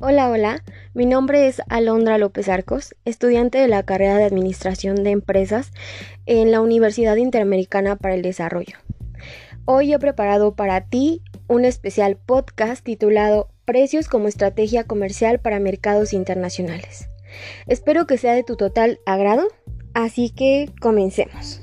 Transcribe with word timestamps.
Hola, 0.00 0.30
hola, 0.30 0.62
mi 0.94 1.06
nombre 1.06 1.48
es 1.48 1.60
Alondra 1.68 2.18
López 2.18 2.48
Arcos, 2.48 2.94
estudiante 3.04 3.58
de 3.58 3.66
la 3.66 3.82
carrera 3.82 4.16
de 4.16 4.22
Administración 4.22 5.02
de 5.02 5.10
Empresas 5.10 5.72
en 6.24 6.52
la 6.52 6.60
Universidad 6.60 7.16
Interamericana 7.16 7.96
para 7.96 8.14
el 8.14 8.22
Desarrollo. 8.22 8.76
Hoy 9.64 9.92
he 9.92 9.98
preparado 9.98 10.54
para 10.54 10.82
ti 10.82 11.20
un 11.48 11.64
especial 11.64 12.16
podcast 12.16 12.84
titulado 12.84 13.48
Precios 13.64 14.06
como 14.06 14.28
estrategia 14.28 14.84
comercial 14.84 15.40
para 15.40 15.58
mercados 15.58 16.12
internacionales. 16.12 17.08
Espero 17.66 18.06
que 18.06 18.18
sea 18.18 18.34
de 18.34 18.44
tu 18.44 18.54
total 18.54 19.00
agrado, 19.04 19.48
así 19.94 20.30
que 20.30 20.70
comencemos. 20.80 21.60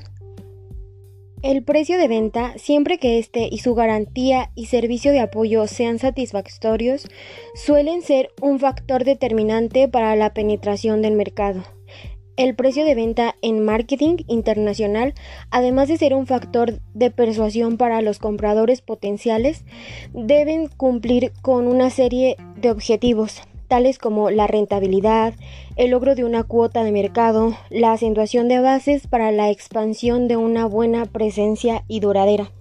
El 1.46 1.62
precio 1.62 2.00
de 2.00 2.08
venta, 2.08 2.54
siempre 2.58 2.98
que 2.98 3.20
éste 3.20 3.48
y 3.52 3.60
su 3.60 3.76
garantía 3.76 4.50
y 4.56 4.66
servicio 4.66 5.12
de 5.12 5.20
apoyo 5.20 5.68
sean 5.68 6.00
satisfactorios, 6.00 7.08
suelen 7.54 8.02
ser 8.02 8.32
un 8.42 8.58
factor 8.58 9.04
determinante 9.04 9.88
para 9.88 10.16
la 10.16 10.34
penetración 10.34 11.04
del 11.04 11.14
mercado. 11.14 11.64
El 12.36 12.56
precio 12.56 12.84
de 12.84 12.96
venta 12.96 13.36
en 13.44 13.64
marketing 13.64 14.24
internacional, 14.28 15.14
además 15.52 15.88
de 15.88 15.98
ser 15.98 16.16
un 16.16 16.26
factor 16.26 16.82
de 16.96 17.12
persuasión 17.12 17.78
para 17.78 18.02
los 18.02 18.18
compradores 18.18 18.82
potenciales, 18.82 19.66
deben 20.16 20.66
cumplir 20.66 21.32
con 21.44 21.68
una 21.68 21.92
serie 21.92 22.38
de 22.56 22.72
objetivos 22.72 23.44
tales 23.68 23.98
como 23.98 24.30
la 24.30 24.48
rentabilidad, 24.48 25.34
el 25.76 25.92
logro 25.92 26.16
de 26.16 26.24
una 26.24 26.44
cuota 26.44 26.84
de 26.84 26.92
mercado, 26.92 27.56
la 27.70 27.92
acentuación 27.92 28.48
de 28.48 28.60
bases 28.60 29.08
para 29.08 29.32
la 29.32 29.50
expansión 29.50 30.28
de 30.28 30.38
una 30.38 30.66
buena 30.66 31.06
presencia 31.06 31.84
y 31.88 32.00
duradera. 32.00 32.52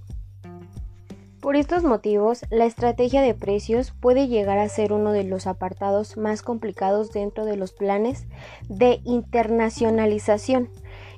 Por 1.45 1.57
estos 1.57 1.85
motivos, 1.85 2.41
la 2.49 2.65
estrategia 2.65 3.21
de 3.21 3.35
precios 3.35 3.93
puede 4.01 4.29
llegar 4.29 4.57
a 4.57 4.69
ser 4.71 4.95
uno 4.95 5.13
de 5.13 5.25
los 5.25 5.47
apartados 5.47 6.17
más 6.17 6.41
complicados 6.41 7.13
dentro 7.13 7.45
de 7.45 7.57
los 7.57 7.73
planes 7.73 8.27
de 8.71 9.01
internacionalización 9.05 10.71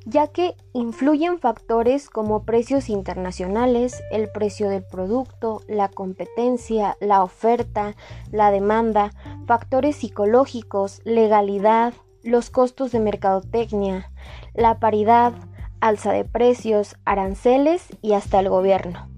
ya 0.07 0.29
que 0.29 0.55
influyen 0.73 1.41
factores 1.41 2.09
como 2.09 2.45
precios 2.45 2.89
internacionales, 2.89 4.03
el 4.13 4.31
precio 4.31 4.69
del 4.69 4.85
producto, 4.85 5.63
la 5.67 5.89
competencia, 5.89 6.97
la 7.01 7.25
oferta, 7.25 7.97
la 8.31 8.53
demanda, 8.53 9.11
factores 9.47 9.97
psicológicos, 9.97 11.01
legalidad, 11.05 11.93
los 12.23 12.51
costos 12.51 12.93
de 12.93 13.01
mercadotecnia, 13.01 14.13
la 14.55 14.79
paridad, 14.79 15.33
alza 15.81 16.13
de 16.13 16.25
precios, 16.25 16.97
aranceles 17.05 17.89
y 18.01 18.13
hasta 18.13 18.39
el 18.39 18.49
gobierno. 18.49 19.09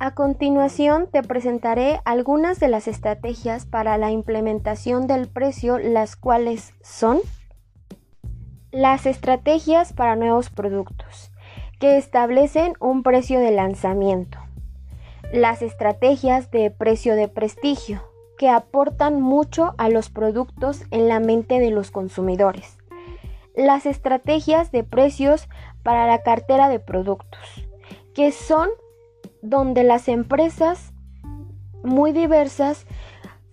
A 0.00 0.14
continuación 0.14 1.08
te 1.10 1.22
presentaré 1.22 2.00
algunas 2.04 2.58
de 2.58 2.68
las 2.68 2.88
estrategias 2.88 3.66
para 3.66 3.98
la 3.98 4.10
implementación 4.10 5.06
del 5.06 5.28
precio, 5.28 5.78
las 5.78 6.16
cuales 6.16 6.74
son 6.82 7.18
las 8.70 9.06
estrategias 9.06 9.92
para 9.92 10.16
nuevos 10.16 10.50
productos, 10.50 11.30
que 11.80 11.96
establecen 11.96 12.74
un 12.80 13.02
precio 13.02 13.40
de 13.40 13.50
lanzamiento. 13.50 14.38
Las 15.32 15.62
estrategias 15.62 16.50
de 16.50 16.70
precio 16.70 17.14
de 17.14 17.28
prestigio, 17.28 18.02
que 18.36 18.48
aportan 18.48 19.20
mucho 19.20 19.74
a 19.78 19.88
los 19.88 20.10
productos 20.10 20.82
en 20.90 21.08
la 21.08 21.18
mente 21.18 21.58
de 21.58 21.70
los 21.70 21.90
consumidores. 21.90 22.78
Las 23.56 23.86
estrategias 23.86 24.70
de 24.70 24.84
precios 24.84 25.48
para 25.82 26.06
la 26.06 26.22
cartera 26.22 26.68
de 26.68 26.78
productos, 26.78 27.66
que 28.14 28.32
son 28.32 28.68
donde 29.42 29.82
las 29.82 30.08
empresas 30.08 30.92
muy 31.82 32.12
diversas 32.12 32.86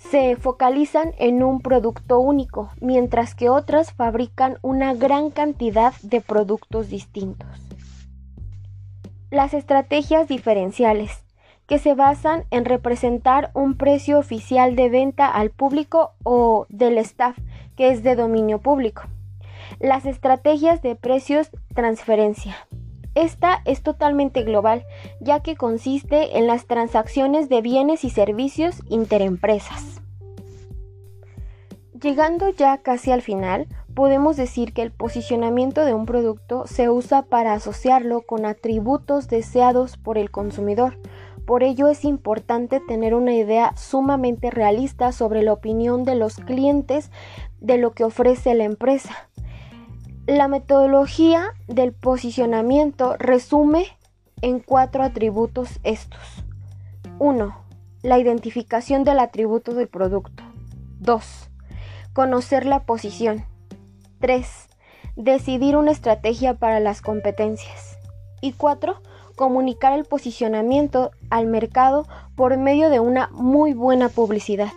se 0.10 0.36
focalizan 0.36 1.14
en 1.18 1.44
un 1.44 1.62
producto 1.62 2.20
único, 2.20 2.72
mientras 2.80 3.36
que 3.36 3.50
otras 3.50 3.92
fabrican 3.92 4.58
una 4.62 4.94
gran 4.94 5.32
cantidad 5.32 5.94
de 6.02 6.22
productos 6.22 6.90
distintos. 6.90 7.50
Las 9.32 9.54
estrategias 9.54 10.28
diferenciales, 10.28 11.24
que 11.68 11.80
se 11.80 11.96
basan 11.96 12.46
en 12.52 12.66
representar 12.66 13.50
un 13.54 13.76
precio 13.76 14.20
oficial 14.20 14.76
de 14.76 14.90
venta 14.90 15.28
al 15.28 15.50
público 15.50 16.14
o 16.24 16.68
del 16.70 16.98
staff, 17.00 17.38
que 17.76 17.90
es 17.90 18.04
de 18.04 18.16
dominio 18.16 18.60
público. 18.60 19.04
Las 19.80 20.06
estrategias 20.06 20.82
de 20.82 20.96
precios 20.96 21.50
transferencia. 21.74 22.56
Esta 23.16 23.62
es 23.64 23.82
totalmente 23.82 24.44
global, 24.44 24.86
ya 25.22 25.40
que 25.40 25.56
consiste 25.56 26.38
en 26.38 26.48
las 26.48 26.68
transacciones 26.68 27.48
de 27.48 27.62
bienes 27.62 28.04
y 28.04 28.10
servicios 28.10 28.82
interempresas. 28.90 30.02
Llegando 32.00 32.50
ya 32.50 32.78
casi 32.80 33.12
al 33.12 33.22
final, 33.22 33.68
podemos 33.96 34.36
decir 34.36 34.74
que 34.74 34.82
el 34.82 34.92
posicionamiento 34.92 35.86
de 35.86 35.94
un 35.94 36.06
producto 36.06 36.68
se 36.68 36.90
usa 36.90 37.24
para 37.24 37.54
asociarlo 37.54 38.22
con 38.22 38.46
atributos 38.46 39.30
deseados 39.30 39.96
por 39.96 40.18
el 40.18 40.30
consumidor. 40.30 41.00
Por 41.46 41.64
ello 41.64 41.88
es 41.88 42.04
importante 42.04 42.82
tener 42.86 43.16
una 43.16 43.34
idea 43.34 43.76
sumamente 43.78 44.52
realista 44.52 45.14
sobre 45.14 45.42
la 45.42 45.54
opinión 45.54 46.04
de 46.04 46.16
los 46.16 46.36
clientes 46.36 47.12
de 47.62 47.78
lo 47.78 47.92
que 47.92 48.04
ofrece 48.04 48.54
la 48.56 48.66
empresa. 48.66 49.30
La 50.28 50.48
metodología 50.48 51.54
del 51.68 51.94
posicionamiento 51.94 53.16
resume 53.20 53.86
en 54.42 54.60
cuatro 54.60 55.04
atributos 55.04 55.80
estos. 55.84 56.20
1. 57.20 57.56
La 58.02 58.18
identificación 58.18 59.04
del 59.04 59.20
atributo 59.20 59.76
del 59.76 59.88
producto. 59.88 60.42
2. 61.00 61.52
Conocer 62.14 62.66
la 62.66 62.86
posición. 62.86 63.46
3. 64.20 64.48
Decidir 65.16 65.78
una 65.78 65.92
estrategia 65.92 66.56
para 66.56 66.80
las 66.80 67.04
competencias. 67.04 68.00
Y 68.42 68.54
4. 68.54 69.00
Comunicar 69.36 69.94
el 69.94 70.06
posicionamiento 70.06 71.12
al 71.30 71.46
mercado 71.46 72.08
por 72.36 72.58
medio 72.58 72.90
de 72.90 73.00
una 73.00 73.30
muy 73.32 73.74
buena 73.74 74.10
publicidad. 74.10 74.72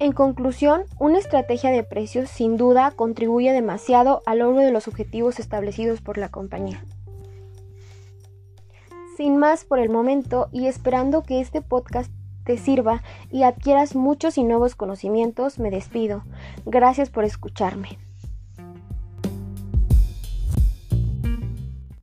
En 0.00 0.12
conclusión, 0.12 0.84
una 1.00 1.18
estrategia 1.18 1.70
de 1.70 1.82
precios 1.82 2.30
sin 2.30 2.56
duda 2.56 2.92
contribuye 2.92 3.52
demasiado 3.52 4.22
al 4.26 4.38
logro 4.38 4.60
de 4.60 4.70
los 4.70 4.86
objetivos 4.86 5.40
establecidos 5.40 6.00
por 6.00 6.18
la 6.18 6.28
compañía. 6.28 6.84
Sin 9.16 9.38
más 9.38 9.64
por 9.64 9.80
el 9.80 9.90
momento 9.90 10.48
y 10.52 10.68
esperando 10.68 11.24
que 11.24 11.40
este 11.40 11.62
podcast 11.62 12.12
te 12.44 12.56
sirva 12.56 13.02
y 13.32 13.42
adquieras 13.42 13.96
muchos 13.96 14.38
y 14.38 14.44
nuevos 14.44 14.76
conocimientos, 14.76 15.58
me 15.58 15.70
despido. 15.70 16.22
Gracias 16.64 17.10
por 17.10 17.24
escucharme. 17.24 17.98